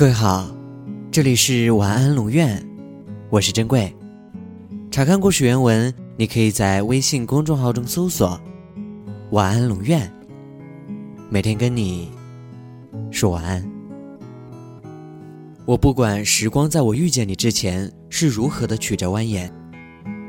[0.00, 0.50] 各位好，
[1.10, 2.66] 这里是晚安龙院，
[3.28, 3.94] 我是珍贵。
[4.90, 8.40] 查看故事原文，你可以在微信公众号中搜索
[9.32, 10.10] “晚安龙院”，
[11.28, 12.10] 每天跟你
[13.10, 13.62] 说晚安。
[15.66, 19.52] 我不管时光在我遇见你之前是如何的曲折蜿蜒，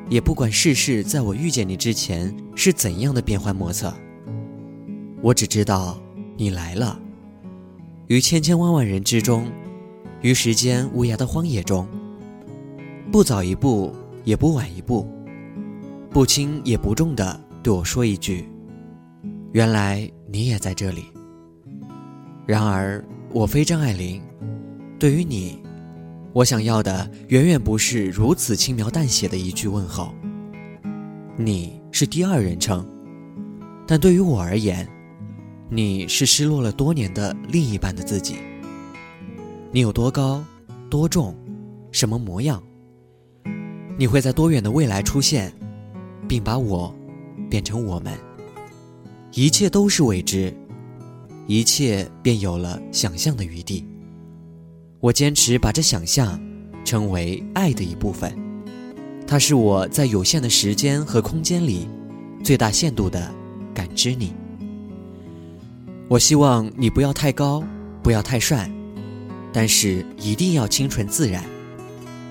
[0.10, 3.93] 也不管世事在我遇见你之前是怎样的变幻莫测。
[5.21, 5.97] 我只知道
[6.36, 7.00] 你来了，
[8.07, 9.50] 于千千万万人之中，
[10.21, 11.88] 于时间无涯的荒野中，
[13.12, 13.92] 不早一步，
[14.24, 15.07] 也不晚一步，
[16.12, 18.48] 不轻也不重的对我说一句
[19.52, 21.06] ：“原来你也在这里。”
[22.46, 24.21] 然而，我非张爱玲，
[25.00, 25.60] 对于你，
[26.34, 30.14] 我想要的远远不是如此轻描淡写的一句问候。
[31.36, 32.88] 你是第二人称，
[33.88, 34.88] 但对于我而言。
[35.73, 38.36] 你是失落了多年的另一半的自己。
[39.73, 40.44] 你有多高，
[40.89, 41.33] 多重，
[41.94, 42.61] 什么模样？
[43.97, 45.50] 你会在多远的未来出现，
[46.27, 46.94] 并把我
[47.50, 48.11] 变成我们？
[49.31, 50.53] 一切都是未知，
[51.47, 53.88] 一切便有了想象的余地。
[54.99, 56.38] 我坚持把这想象
[56.83, 58.38] 称为爱的一部分，
[59.25, 61.88] 它是我在有限的时间和空间里
[62.44, 63.33] 最大限度的
[63.73, 64.33] 感知你。
[66.09, 67.64] 我希望你不要太高，
[68.03, 68.69] 不要太帅，
[69.54, 71.44] 但是一定要清纯自然，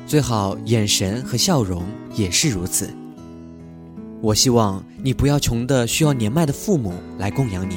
[0.06, 2.88] 最好眼神和笑容也是如此。
[4.20, 7.76] 我希望你不要穷的需要年迈的父母来供养你，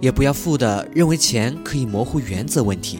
[0.00, 2.98] 也不要富的认为钱可以模糊原则问题。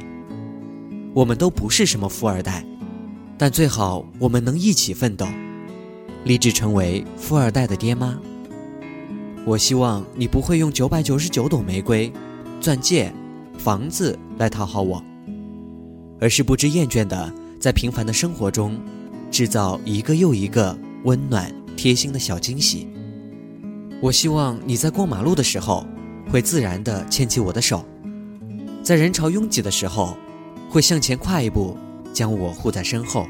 [1.14, 2.62] 我们都不是什么富二代，
[3.38, 5.26] 但最好我们能一起奋斗，
[6.24, 8.18] 立志成为富二代的爹妈。
[9.46, 12.12] 我希望你不会用九百九十九朵玫瑰、
[12.60, 13.10] 钻戒、
[13.56, 15.02] 房子来讨好我，
[16.20, 18.78] 而是不知厌倦的在平凡的生活中，
[19.30, 22.86] 制造一个又一个温暖贴心的小惊喜。
[24.00, 25.86] 我希望你在过马路的时候，
[26.30, 27.84] 会自然的牵起我的手，
[28.82, 30.16] 在人潮拥挤的时候，
[30.68, 31.76] 会向前跨一步，
[32.12, 33.26] 将我护在身后，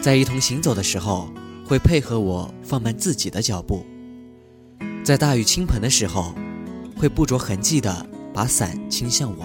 [0.00, 1.28] 在一同行走的时候，
[1.66, 3.84] 会配合我放慢自己的脚步。
[5.04, 6.34] 在大雨倾盆的时候，
[6.96, 9.44] 会不着痕迹的把伞倾向我；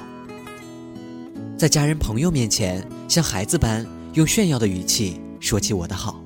[1.63, 6.21] 在家人朋友面前，像孩子般用炫耀的语气说起我的好。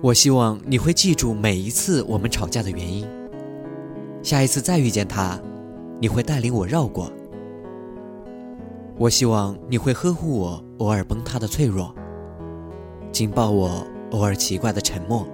[0.00, 3.04] 我希望你会记住每一次我们吵架的原因。
[4.22, 5.36] 下一次再遇见他，
[6.00, 7.10] 你会带领我绕过。
[8.96, 11.92] 我希望你会呵护我偶尔崩塌的脆弱，
[13.10, 15.26] 紧抱我偶尔奇怪的沉默。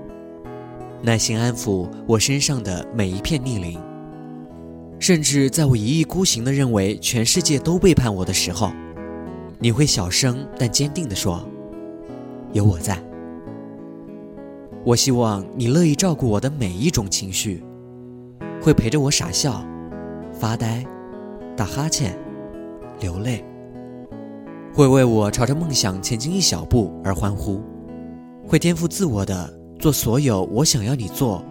[1.03, 3.79] 耐心安抚我身上的每一片逆鳞，
[5.03, 8.71] 甚至在我一意孤行地认为全世界都背叛我的时候，
[9.59, 11.45] 你会小声但坚定地说
[12.55, 12.97] ：“有我在。”
[14.87, 17.65] 我希望你乐意照顾我的每一种情绪，
[18.61, 19.67] 会陪着我傻笑、
[20.33, 20.87] 发呆、
[21.57, 22.17] 打哈欠、
[23.01, 23.45] 流泪，
[24.73, 27.61] 会为我朝着梦想前进一小步而欢呼，
[28.47, 29.53] 会颠覆自我的。
[29.81, 31.45] 做所有我想要你做，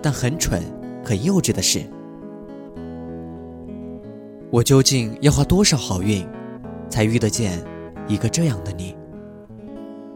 [0.00, 0.62] 但很蠢、
[1.04, 1.84] 很幼稚的事。
[4.54, 6.24] 我究竟要花多少好运，
[6.88, 7.60] 才遇得见
[8.06, 8.94] 一个这样的你？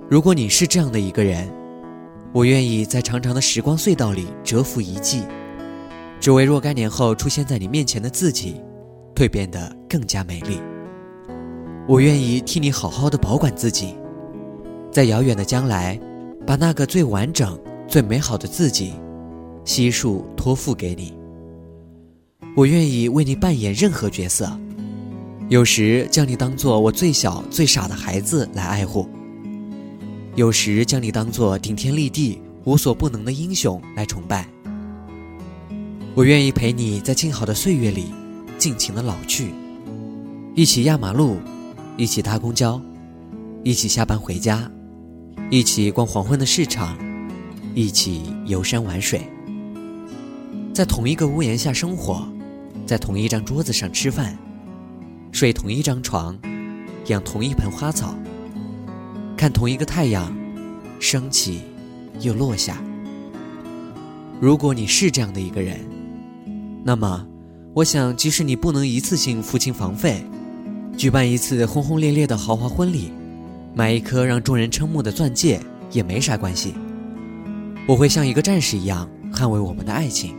[0.09, 1.51] 如果你是这样的一个人，
[2.33, 5.25] 我愿意在长长的时光隧道里蛰伏一季，
[6.21, 8.63] 只为若干年后出现在你面前的自己，
[9.13, 10.61] 蜕变得更加美丽。
[11.89, 13.97] 我愿意替你好好的保管自己，
[14.93, 15.99] 在遥远的将来。
[16.47, 18.95] 把那个最完整、最美好的自己，
[19.65, 21.18] 悉数托付给你。
[22.59, 24.51] 我愿意为你扮演任何角色，
[25.49, 29.09] 有时将你当做我最小、最傻的孩子来爱护；
[30.35, 34.45] 有时将你当做顶天立地、无所不能的英雄来崇拜。
[36.17, 38.07] 我愿意陪你在静好的岁月里，
[38.59, 39.55] 尽情的老去，
[40.57, 41.37] 一起压马路，
[41.97, 42.83] 一起搭公交，
[43.63, 44.69] 一起下班回家。
[45.49, 46.99] 一起逛黄昏的市场，
[47.77, 49.23] 一起游山玩水，
[50.75, 52.27] 在同一个屋檐下生活，
[52.89, 54.35] 在同一张桌子上吃饭，
[55.31, 56.39] 睡同一张床，
[57.09, 58.15] 养同一盆花草，
[59.37, 60.35] 看同一个太阳
[60.99, 61.61] 升起
[62.21, 62.83] 又落下。
[64.41, 65.79] 如果你是这样的一个人，
[66.83, 67.27] 那么，
[67.75, 70.25] 我想，即使你不能一次性付清房费，
[70.97, 73.13] 举办一次轰轰烈烈的豪华婚礼。
[73.75, 75.61] 买一颗让众人瞠目的钻戒
[75.93, 76.73] 也没啥关系。
[77.87, 80.35] 我会像一个战士一样捍卫我们的爱情，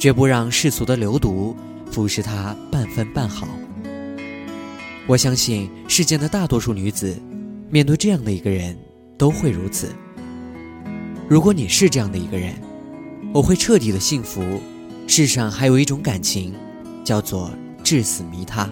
[0.00, 1.54] 绝不让世俗的流毒
[1.92, 3.46] 腐蚀它半分半毫。
[5.06, 7.14] 我相信世间的大多数女子，
[7.68, 8.74] 面对这样的一个人，
[9.18, 9.94] 都会如此。
[11.28, 12.54] 如果你是这样的一个人，
[13.34, 14.42] 我会彻底的幸福。
[15.06, 16.54] 世上还有一种感情，
[17.04, 17.50] 叫做
[17.84, 18.70] 至死迷他。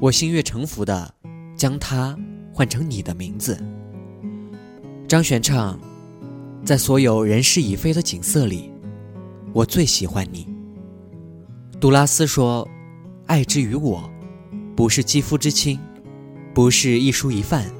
[0.00, 1.12] 我心悦诚服的
[1.54, 2.16] 将他
[2.50, 3.62] 换成你的名字。
[5.06, 5.78] 张悬唱，
[6.64, 8.71] 在所有人事已非的景色里，
[9.52, 10.46] 我最喜欢你。
[11.80, 12.66] 杜拉斯说，
[13.26, 14.08] 爱之于我。
[14.74, 15.78] 不是肌肤之亲，
[16.54, 17.70] 不是一蔬一饭，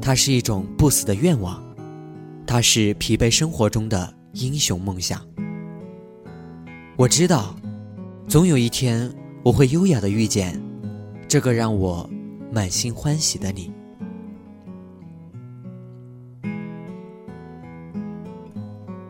[0.00, 1.60] 它是一种不死的愿望，
[2.46, 5.20] 它是疲惫生活中的英雄梦想。
[6.96, 7.56] 我知道，
[8.28, 9.12] 总有一天
[9.42, 10.62] 我会优雅的遇见
[11.26, 12.08] 这个让我
[12.52, 13.72] 满心欢喜的你。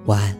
[0.06, 0.39] 晚安。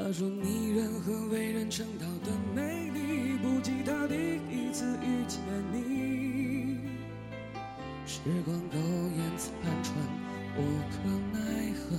[0.00, 4.14] 他说：“你人和为人称道的美丽，不及他第
[4.48, 5.40] 一次遇见
[5.72, 6.78] 你。
[8.06, 9.52] 时光苟延残
[9.82, 9.92] 喘，
[10.56, 10.96] 无可
[11.32, 11.96] 奈何。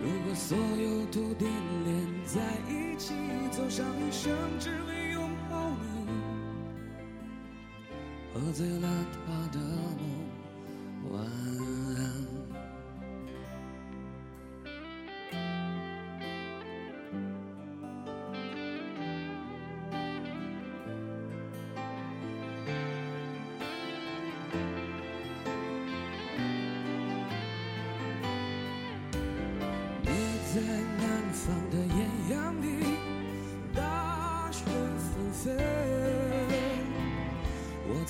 [0.00, 1.46] 如果所有土地
[1.84, 2.40] 连在
[2.70, 3.12] 一起，
[3.50, 5.70] 走上一生只为拥抱
[6.06, 6.12] 你，
[8.32, 8.88] 喝醉了
[9.26, 11.18] 他的梦，晚